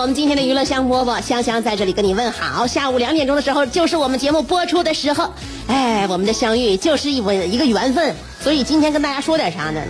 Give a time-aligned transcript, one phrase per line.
[0.00, 2.66] 我们今天的娱乐香饽饽，香香在这里跟你问好。
[2.66, 5.30] 下午两点钟的时候，就是我们节目播出的时候。
[5.66, 9.82] 哎，我们的相遇就是一一个缘分，所以今天跟大家说点啥呢？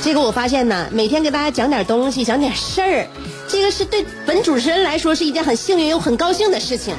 [0.00, 3.08] 这个我发现呢，每天给大家讲点东西，讲点事儿，
[3.48, 6.94] 这个是对本主持人来说是一件很幸运又很高兴的事情。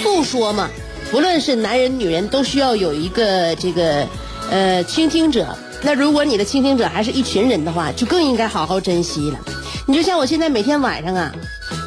[0.00, 0.70] 诉说嘛，
[1.10, 4.06] 不论是男人女人，都需要有一个这个
[4.48, 5.58] 呃倾听者。
[5.82, 9.40] 那如果你的倾听者还是一群人的话，就更应该好好珍惜了。
[9.86, 11.32] 你就像我现在每天晚上啊，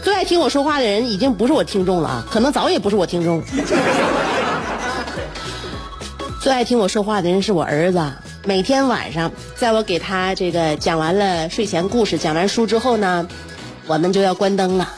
[0.03, 3.41] 最爱听我说话的人已经不是我听众了啊，可能早也不是我听众。
[6.41, 8.01] 最爱听我说话的人是我儿子。
[8.45, 13.25] 每天晚上，在我给他这个讲完了睡前故事、讲完书之后呢，
[13.87, 14.89] 我们就要关灯了。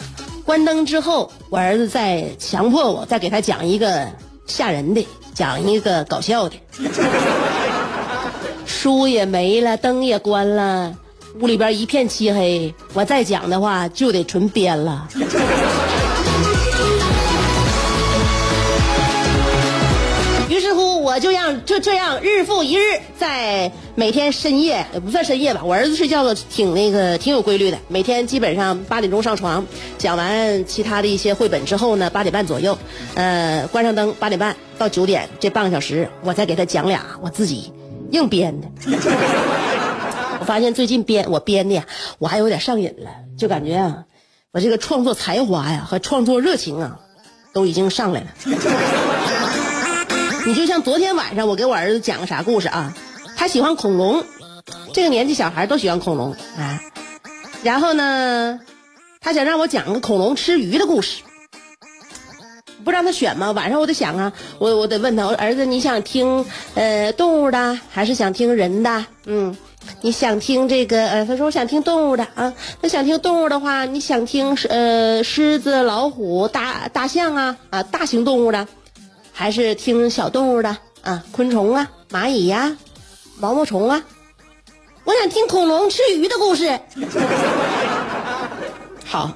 [0.44, 4.08] 关灯之后，我儿子再强迫我再给他讲一个
[4.47, 6.56] 吓人的，讲一个搞笑的。
[8.66, 10.95] 书也没了，灯也关了，
[11.41, 12.73] 屋里边一片漆黑。
[12.94, 15.08] 我再讲的话，就得纯编了。
[20.47, 29.66] 于是乎，我就让就这样日复一日，在每天深夜也不算深夜吧，我儿子睡觉的挺那个挺有规律的，每天基本上八点钟上床，
[29.97, 32.78] 讲完其他的一些绘本之后呢，八点半左右，
[33.16, 37.74] 呃，关上灯，八点半到九点这半个小时，我再给他讲俩我自己
[38.12, 38.68] 硬编的。
[40.40, 41.85] 我发现最近编我编的呀，
[42.19, 44.06] 我还有点上瘾了，就感觉啊，
[44.51, 47.00] 我这个创作才华呀和创作热情啊，
[47.53, 48.28] 都已经上来了。
[50.45, 52.94] 你就像昨天晚上我给我儿子讲个啥故事啊？
[53.35, 54.24] 他喜欢恐龙，
[54.94, 56.81] 这个年纪小孩都喜欢恐龙啊。
[57.63, 58.59] 然后呢，
[59.22, 61.24] 他想让我讲个恐龙吃鱼的故事，
[62.84, 63.51] 不让他选吗？
[63.51, 66.45] 晚上我得想啊，我我得问他，我儿子你想听
[66.75, 69.06] 呃动物的还是想听人的？
[69.25, 69.57] 嗯，
[70.01, 71.25] 你想听这个呃？
[71.25, 72.53] 他说我想听动物的啊。
[72.81, 78.68] 那想听动物的话，你想听呃狮子、老虎、大大象啊啊大型动物的。
[79.31, 82.78] 还是听小动物的啊，昆虫啊，蚂蚁呀，
[83.38, 84.03] 毛毛虫啊。
[85.03, 86.79] 我想听恐龙吃鱼的故事。
[89.06, 89.31] 好，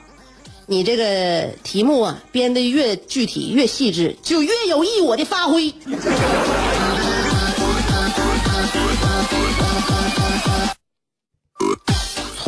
[0.67, 5.73] 你这个题目啊编的越具体越细致，就越有益我的发挥。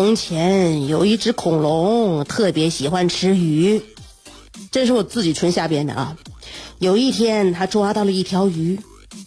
[0.03, 3.83] 从前有一只恐龙，特别喜欢吃鱼，
[4.71, 6.17] 这是我自己纯瞎编的啊。
[6.79, 8.79] 有一天，他抓到了一条鱼，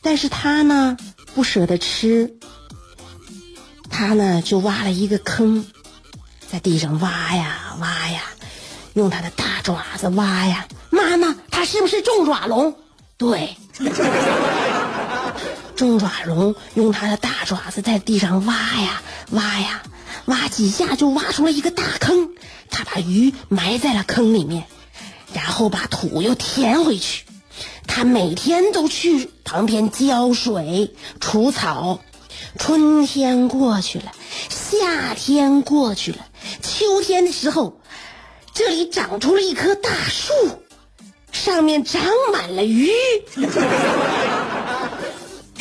[0.03, 0.97] 但是他呢
[1.33, 2.35] 不舍得吃，
[3.89, 5.65] 他呢就挖了一个坑，
[6.51, 8.23] 在地上挖呀挖呀，
[8.95, 10.67] 用他的大爪子挖呀。
[10.91, 12.75] 妈妈，他是不是重爪龙？
[13.17, 13.57] 对，
[15.77, 19.83] 重爪龙用他的大爪子在地上挖呀挖呀，
[20.27, 22.31] 挖几下就挖出了一个大坑，
[22.71, 24.65] 他把鱼埋在了坑里面，
[25.33, 27.25] 然后把土又填回去。
[27.87, 32.01] 他每天都去旁边浇水、除草。
[32.59, 34.13] 春天过去了，
[34.49, 36.19] 夏天过去了，
[36.63, 37.81] 秋天的时候，
[38.53, 40.33] 这里长出了一棵大树，
[41.33, 42.03] 上面长
[42.33, 42.91] 满了鱼。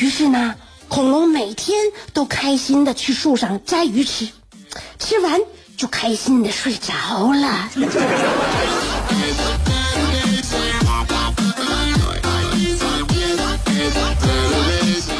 [0.03, 0.53] 于是呢，
[0.89, 1.77] 恐龙每天
[2.11, 4.27] 都开心的去树上摘鱼吃，
[4.99, 5.39] 吃完
[5.77, 7.69] 就开心的睡着了。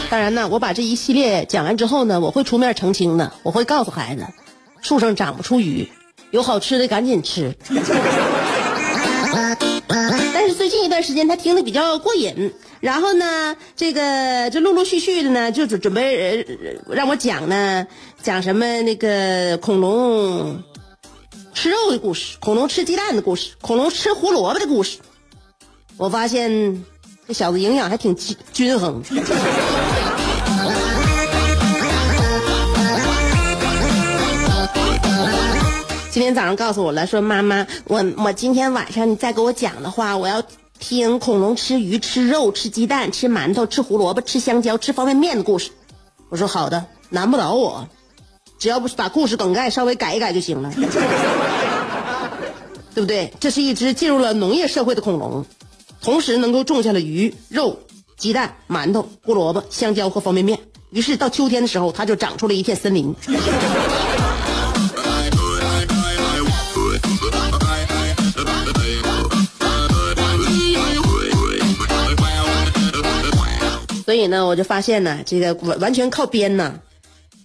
[0.10, 3.32] 当然呢，我把这一系列讲完之后呢，我会出面澄清的。
[3.42, 4.28] 我会告诉孩子，
[4.82, 5.90] 树上长不出鱼，
[6.32, 7.56] 有好吃的赶紧吃。
[10.34, 12.54] 但是最近一段时间他听的比较过瘾，
[12.84, 16.46] 然后呢，这个这陆陆续续的呢，就准准备
[16.90, 17.88] 让我讲呢，
[18.22, 20.62] 讲什么那个恐龙
[21.54, 24.98] 吃肉的故事，恐龙吃鸡蛋的故事，恐龙吃胡萝卜的故事。
[25.96, 26.84] 我发现
[27.26, 29.02] 这小子营养还挺均均衡。
[36.12, 40.44] 今天早上告诉我了，说妈妈，我我今天晚上你再给我讲的话，我要
[40.84, 45.72] 听恐龙吃鱼、吃肉、吃鸡蛋、吃馒头、吃胡萝卜、吃香蕉、吃方便面的故事。
[46.28, 47.88] 我说好的，难不倒我，
[48.60, 50.74] 只要不是把故事梗概稍微改一改就行了，
[52.94, 53.32] 对不对？
[53.40, 55.46] 这是一只进入了农业社会的恐龙，
[56.02, 57.80] 同时能够种下了鱼、肉、
[58.18, 60.60] 鸡蛋、馒头、胡萝卜、香蕉和方便面。
[60.90, 63.16] 于是到秋天的时候，它就长出了一片森林。
[74.14, 76.80] 所以呢，我就发现呢，这个完完全靠编呢，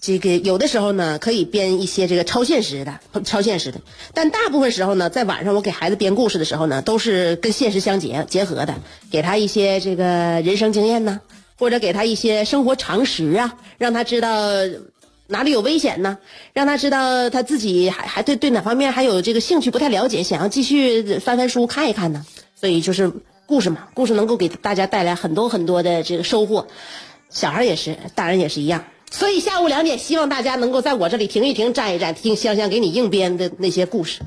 [0.03, 3.81] 这个有的时候呢可以编一些这个超现实的、 超现实的，
[4.13, 8.75] 但大部分时候呢，在晚上我给孩子编故事的时候呢，都是跟现实相结结合的，
[9.11, 10.05] 给他一些这个
[10.43, 11.23] 人生经验呢，
[11.59, 14.51] 或者给他一些生活常识啊，让他知道
[15.29, 16.19] 哪里有危险呢，
[16.53, 22.27] 让他知道他自己还还对对哪方面还有这个兴趣不太了解，想要继续翻翻书看一看呢。
[22.61, 23.11] 所以就是。
[23.49, 26.67] 故事嘛，故事能够给大家带来很多很多的这个收获，
[27.31, 28.85] 小孩也是，大人也是一样。
[29.11, 34.21] 所以下午两点，希望大家能够在我这里停一停，站一站，听香香给你硬编的那些故事。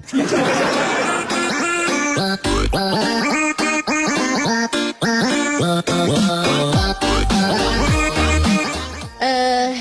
[9.20, 9.76] 呃，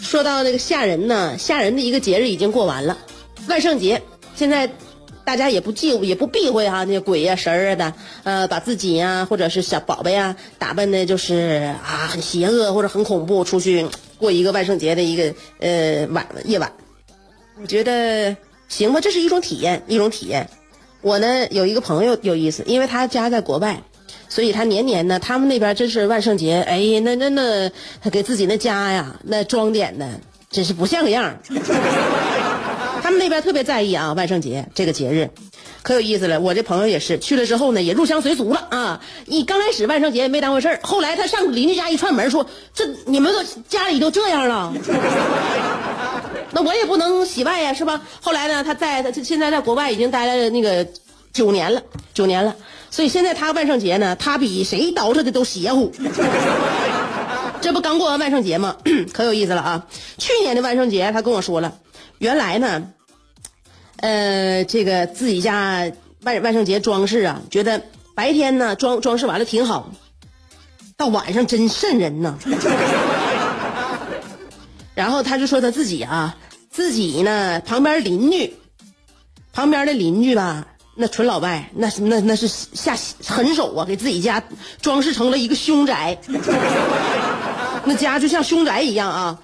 [0.00, 2.98] 说到那个吓人呢，吓人的一个节日已经过完了，
[3.46, 4.02] 万圣节
[4.34, 4.68] 现在。
[5.24, 13.86] 大家也不忌也不避讳哈，那鬼呀神儿啊的，呃，把自己呀或者是小宝贝呀打扮的，就是啊很邪恶或者很恐怖，出去
[14.18, 16.72] 过一个万圣节的一个呃晚夜晚。
[17.60, 18.36] 我觉得
[18.68, 20.48] 行吧，这是一种体验，一种体验。
[21.00, 23.82] 我呢有一个朋友有意思，因为他家在国外，
[24.28, 27.70] 所以他年年呢，他们那边真是万圣节，哎呀，那那那
[28.00, 30.08] 他给自己那家呀那装点的
[30.50, 31.38] 真是不像个样
[33.02, 35.28] 他们那边特别在意啊，万圣节这个节日，
[35.82, 36.38] 可有意思了。
[36.40, 39.00] 我这朋友也是去了之后呢，也入乡随俗了啊。
[39.26, 44.72] 你刚开始万圣节也没当回事儿，后来他上邻居家一串门，说：“这你们都家里都这样了，
[46.52, 50.86] 那我也不能洗外呀，是吧？”后来呢，他在他现在在国外已经待了那个
[51.32, 51.82] 九年了，
[52.14, 52.54] 九年了。
[52.90, 55.90] 所以现在他万圣节呢，他比谁捯饬的都邪乎。
[57.62, 58.76] 这不刚过完万圣节吗？
[59.14, 59.86] 可有意思了啊！
[60.18, 61.78] 去年的万圣节，他跟我说了。
[62.18, 62.88] 原来呢，
[63.98, 65.92] 呃，这个自己家
[66.22, 67.82] 万万圣节装饰啊，觉得
[68.16, 69.92] 白天呢装装饰完了挺好，
[70.96, 72.36] 到晚上真瘆人呢。
[74.94, 76.36] 然后他就说他自己啊，
[76.68, 78.56] 自己呢旁边邻居，
[79.52, 80.66] 旁边的邻居吧，
[80.96, 84.42] 那纯老外，那那那是下狠手啊，给自己家
[84.80, 86.18] 装饰成了一个凶宅，
[87.84, 89.38] 那家就像凶宅一样啊。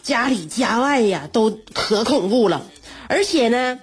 [0.00, 2.62] 家里家外呀都可恐怖了，
[3.08, 3.78] 而且呢，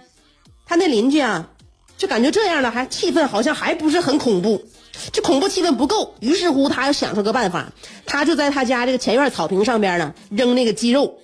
[0.65, 1.49] 他那邻居啊，
[1.97, 4.65] 就感觉这样了，还气氛好像还不是很恐怖，
[5.11, 6.15] 这恐怖气氛不够。
[6.21, 7.71] 于是乎，他又想出个办法，
[8.07, 11.19] 他就在他家这个前院草坪上边呢，扔那个鸡肉，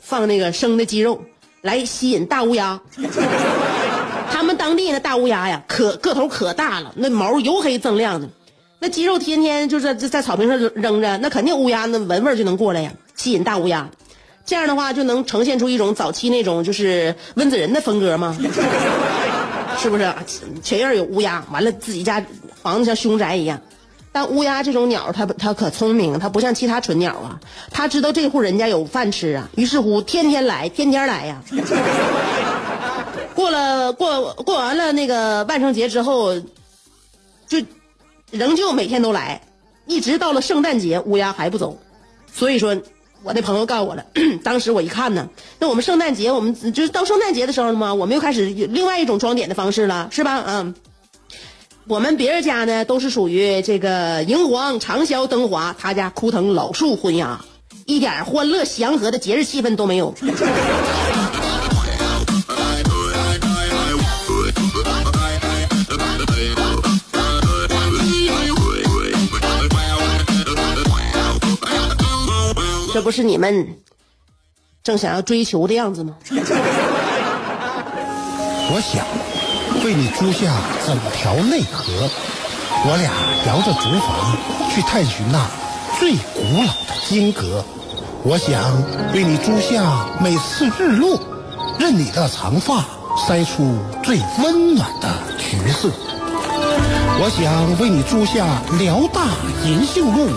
[0.00, 1.22] 放那个生的鸡肉，
[1.62, 2.78] 来吸引大乌鸦。
[4.30, 8.28] 他们当地那大乌鸦呀，可个头可大了，那毛黝黑锃亮的，
[8.86, 13.90] 那鸡肉天天就是在在草坪上扔着，那肯定乌鸦那闻味就能过来呀，吸引大乌鸦。
[14.44, 18.38] 这样的话就能呈现出一种早期那种就是温子仁的风格吗？
[19.76, 20.08] 是不是？
[20.62, 22.24] 前院有乌鸦，完了自己家
[22.62, 23.60] 房子像凶宅一样。
[24.12, 27.40] 但乌鸦这种鸟，它它可聪明，它不像其他纯鸟啊，
[27.72, 31.42] 它知道这户人家有饭吃啊，于是乎天天来，天天来呀。
[33.34, 36.38] 过了过过完了那个万圣节之后，
[37.48, 37.58] 就
[38.30, 39.42] 仍旧每天都来，
[39.86, 41.78] 一直到了圣诞节，乌鸦还不走。
[42.32, 42.76] 所以说。
[43.22, 44.06] 我那朋友告诉我了，
[44.44, 45.28] 当时我一看呢，
[45.58, 50.44] 那我们圣诞节，我们就是到圣诞节的时候了嘛，我们又开始另外一种装点的方式了，是吧？
[50.46, 50.74] 嗯，
[51.88, 57.44] 我们别人家呢都是属于这个荧黄长啸灯华，他家枯藤老树昏鸦，
[57.86, 60.14] 一点欢乐祥和的节日气氛都没有。
[73.06, 73.78] 不是你们
[74.82, 76.16] 正想要追求的样子吗？
[78.68, 79.06] 我想
[79.84, 80.52] 为你租下
[80.84, 82.10] 整条内河，
[82.84, 83.08] 我俩
[83.46, 85.46] 摇着竹筏去探寻那
[86.00, 87.64] 最古老的金阁。
[88.24, 88.60] 我想
[89.12, 91.16] 为你租下每次日落，
[91.78, 92.84] 任你的长发
[93.16, 95.08] 筛出最温暖的
[95.38, 95.88] 橘色。
[97.18, 99.22] 我想为你租下辽大
[99.64, 100.28] 银杏路，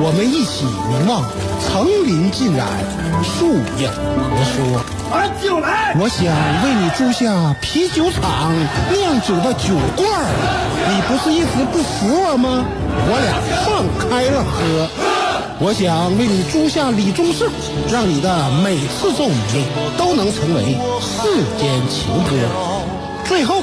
[0.00, 1.22] 我们一起凝望
[1.60, 2.66] 层林尽染，
[3.22, 3.90] 树影
[4.32, 4.80] 婆娑。
[5.12, 5.94] 俺就来。
[6.00, 6.24] 我想
[6.64, 8.50] 为你租下啤酒厂
[8.90, 10.24] 酿酒的酒罐儿，
[10.88, 12.64] 你不是一直不服我吗？
[13.08, 14.88] 我俩放开了喝。
[15.58, 17.48] 我想为你租下李宗盛，
[17.92, 19.64] 让你的每次奏鸣
[19.98, 22.36] 都能成为世间情歌。
[23.24, 23.62] 最后，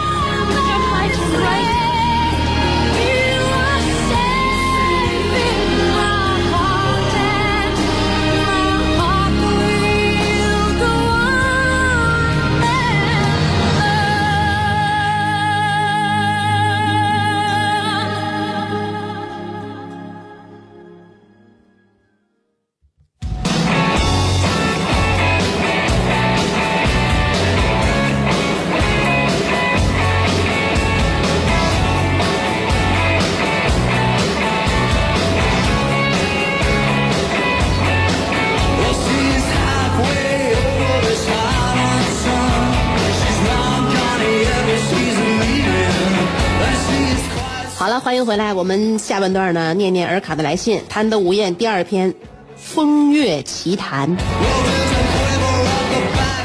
[48.25, 48.53] 回来。
[48.53, 52.13] 我们下半段呢，念念尔卡的来信，贪得无厌第二篇
[52.55, 54.17] 《风月奇谈》。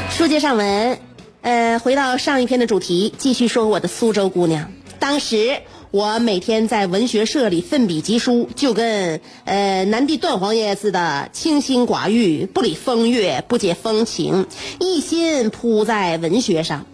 [0.09, 0.97] 书接上文，
[1.41, 4.71] 呃，回到上一篇的主题，继续说我的苏州姑娘。
[4.99, 5.57] 当时
[5.91, 14.47] 我每天在文学社里奋笔疾书，就跟呃南帝段皇爷似的，清心寡欲，不理风月，不解风情，
[14.79, 16.85] 一心扑在文学上。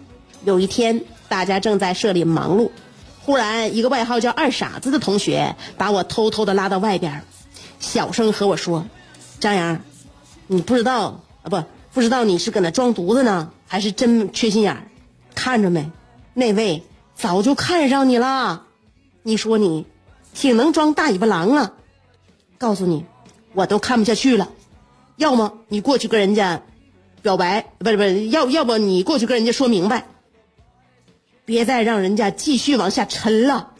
[0.44, 2.68] 有一天，大家正在社里忙碌。
[3.24, 7.24] 忽然，一个外号叫“二傻子”的同学把我偷偷的拉到外边，
[7.80, 8.84] 小声和我说
[9.40, 9.80] ：“张扬，
[10.46, 11.64] 你不知道啊，不
[11.94, 14.88] 不知道你是搁那装犊子呢，还是真缺心眼儿？
[15.34, 15.90] 看着没，
[16.34, 16.82] 那位
[17.14, 18.64] 早就看上你了。
[19.22, 19.86] 你说你
[20.34, 21.72] 挺能装大尾巴狼啊！
[22.58, 23.06] 告诉你，
[23.54, 24.50] 我都看不下去了。
[25.16, 26.60] 要么你过去跟人家
[27.22, 30.08] 表白，不是不是，要要不你过去跟人家说明白。”
[31.44, 33.70] 别再让人家继续往下沉了，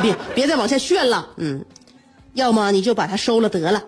[0.00, 1.64] 别别再往下炫了，嗯，
[2.34, 3.82] 要么你就把它收了得了。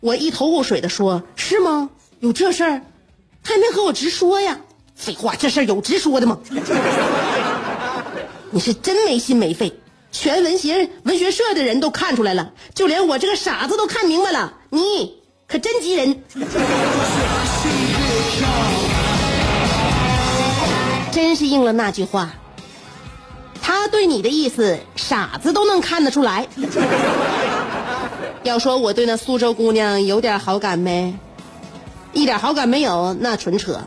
[0.00, 1.90] 我一头雾水的说：“是吗？
[2.20, 2.82] 有这事儿？
[3.42, 4.58] 他还没和我直说呀。”
[4.96, 6.38] 废话，这事儿有直说的吗？
[8.50, 9.78] 你是真没心没肺，
[10.10, 16.22] 全文学文学社的人都看出来了，就连我这个傻子都看明白了，你可真急人。
[21.16, 22.34] 真是应了那句话，
[23.62, 26.46] 他对你的意思，傻子都能看得出来。
[28.42, 31.16] 要说我对那苏州姑娘有点好感没？
[32.12, 33.80] 一点好感没有，那纯扯。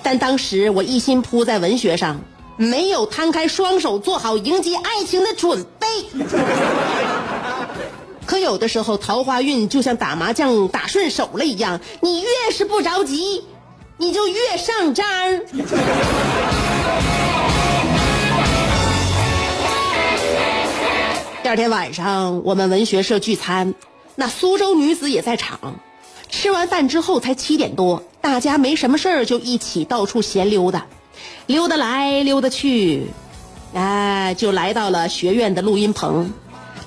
[0.00, 2.20] 但当时我一心扑在文学上，
[2.56, 5.88] 没有摊开双手做好迎接爱情的准备。
[8.26, 13.42] 可有的时候，桃花运就像打麻将打顺手了一样，你越是不着急。
[13.96, 15.06] 你就越上张。
[21.42, 23.74] 第二天晚上，我们文学社聚餐，
[24.16, 25.78] 那苏州女子也在场。
[26.28, 30.86] 吃完饭之后才七点多，大家没什么事儿，就一起到处闲溜达，
[31.46, 33.06] 溜达来溜达去，
[33.72, 36.32] 哎，就来到了学院的录音棚。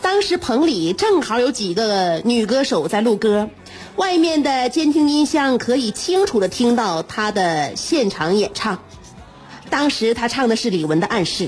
[0.01, 3.49] 当时棚里正好有几个女歌手在录歌。
[3.95, 8.79] 外面的监听音箱可以清楚的听到她的现场演唱。
[9.69, 11.45] 当时他唱的是李玟的《暗示》，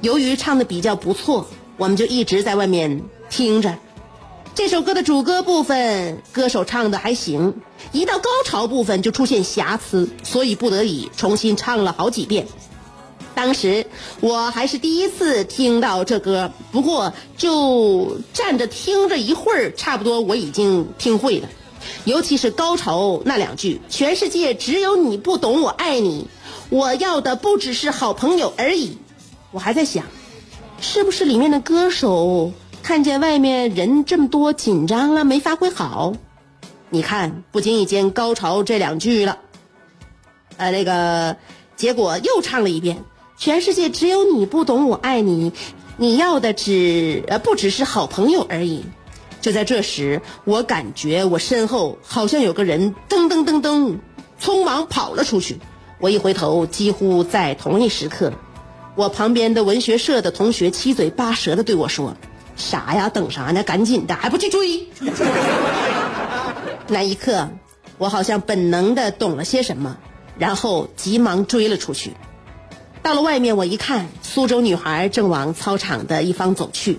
[0.00, 3.76] 由于唱的比较不错，我们就一直在外面听着。
[4.54, 7.54] 这首歌的主歌部分，歌手唱的还行，
[7.92, 12.46] 一到高潮部分就出现瑕疵，所以不得已重新唱了好几遍。
[13.34, 13.86] 当时
[14.20, 21.48] 我还是第一次听到这歌，不过就站着听着一会儿，差不多我已经听会了。
[22.04, 26.26] 尤其是高潮那两句，全世界只有你不懂我爱你，
[26.72, 28.96] 我要的不只是好朋友而已。
[29.50, 30.06] 我还在想，
[30.80, 32.50] 是不是里面的歌手
[32.82, 36.14] 看见外面人这么多，紧张了没发挥好？
[36.88, 39.38] 你看，不经意间高潮这两句了，
[40.56, 41.36] 呃，那个
[41.76, 43.04] 结果又唱了一遍，
[43.36, 45.52] 全世界只有你不懂我爱你，
[45.98, 48.82] 你要的只呃不只是好朋友而已。
[49.42, 53.98] 就在这时，我感觉我身后好像有个人噔噔噔噔，
[54.40, 55.58] 匆忙跑了出去。
[56.02, 58.32] 我一回头，几乎在同一时刻，
[58.96, 62.16] 我旁边的文学社的同学七嘴八舌的对我说
[62.58, 63.08] ：“啥呀？
[63.08, 63.62] 等啥呢？
[63.62, 64.88] 赶紧的，还不去追？”
[66.88, 67.50] 那一刻，
[67.98, 69.96] 我好像本能的懂了些什么，
[70.36, 72.14] 然后急忙追了出去。
[73.00, 76.98] 到了外面，我一看，苏州女孩正往操场的一方走去。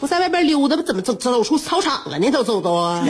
[0.00, 2.30] 我在外边溜达，怎么走走出操场了呢？
[2.30, 3.08] 都走都啊！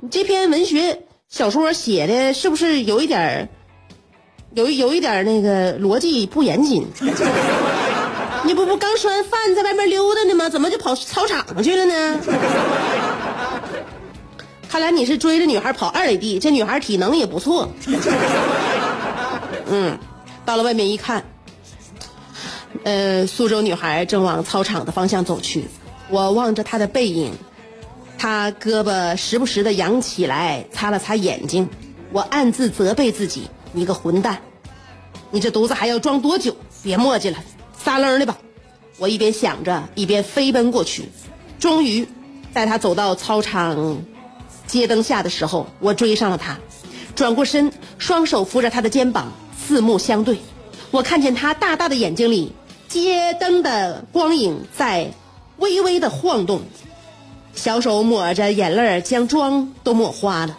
[0.00, 3.48] 你 这篇文学小说写的是不是有一点儿，
[4.54, 6.86] 有有一点儿那个逻辑不严谨？
[8.44, 10.48] 你不不刚吃完饭在外面溜达呢吗？
[10.48, 12.20] 怎么就跑操场上去了呢？
[14.70, 17.68] 看来你是追着女孩跑二里地，这女孩体能也不错。
[19.70, 19.98] 嗯，
[20.46, 21.22] 到了外面一看，
[22.84, 25.66] 呃，苏州女孩正往操场的方向走去。
[26.08, 27.32] 我望着她的背影，
[28.18, 31.68] 他胳膊时不时的扬起来，擦了擦眼睛。
[32.12, 34.40] 我暗自责备自己：你个混蛋，
[35.30, 36.56] 你这犊子还要装多久？
[36.82, 37.38] 别磨叽了，
[37.78, 38.36] 撒楞的吧！
[38.98, 41.08] 我一边想着，一边飞奔过去。
[41.60, 42.08] 终于，
[42.52, 43.98] 在他走到操场
[44.66, 46.58] 街灯下的时候，我追上了他，
[47.14, 49.32] 转过身，双手扶着他的肩膀。
[49.56, 50.38] 四目相对，
[50.90, 52.52] 我看见他大大的眼睛里，
[52.88, 55.12] 街灯的光影在
[55.58, 56.62] 微微的晃动，
[57.58, 60.56] 小手抹着眼泪将妆都抹花了，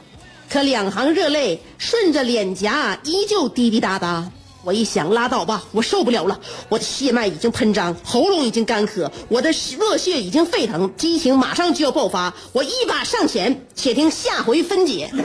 [0.50, 4.30] 可两行热泪顺着脸颊依旧滴滴答答。
[4.66, 6.38] 我一想，拉倒吧，我受不了了，
[6.68, 12.34] 我的血脉已经喷张，喉咙已经干渴，我的热血已经沸腾，激情马上就要爆发。
[12.52, 15.10] 我一把上前，且听下回分解。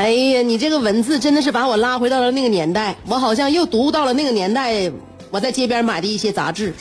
[0.00, 4.90] 哎呀，你这个文字真的是把我拉回到了那个年代，我好像又读到了那个年代
[5.30, 6.72] 我在街边买的一些杂志。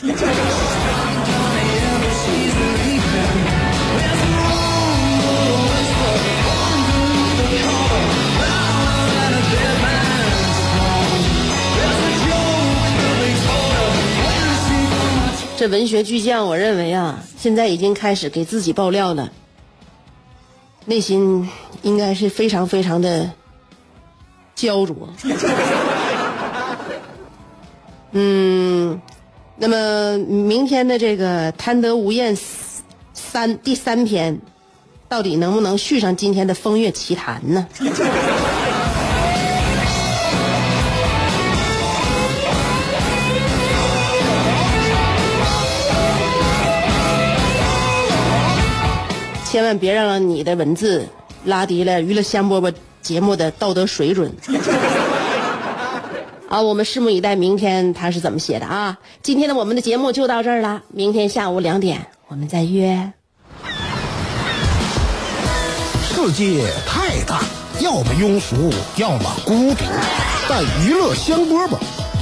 [15.57, 19.29] 这文学巨匠，我认为啊，现在已经开始给自己爆料了。
[20.85, 21.49] 内心
[21.81, 23.31] 应该是非常非常的
[24.55, 25.09] 焦灼。
[28.11, 28.99] 嗯，
[29.57, 32.35] 那么明天的这个贪得无厌
[33.13, 34.39] 三第三篇，
[35.07, 37.67] 到底能不能续上今天的风月奇谈呢？
[49.45, 51.07] 千万别让你的文字
[51.45, 54.31] 拉低了娱乐香饽饽节目的道德水准。
[56.49, 58.97] 啊，我们拭目以待，明天他是怎么写的啊？
[59.21, 63.13] 今天的我们的节目就到这儿了，明天下午两点我们再约。
[66.11, 67.41] 世界太大，
[67.79, 69.85] 要么庸俗，要么孤独，
[70.49, 71.77] 但娱乐香饽饽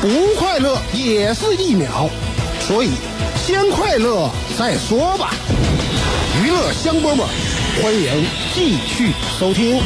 [0.00, 2.08] 不快乐也是一秒，
[2.60, 2.90] 所以
[3.34, 5.30] 先快乐再说吧。
[6.44, 7.24] 娱乐香饽饽，
[7.82, 9.80] 欢迎继续收听。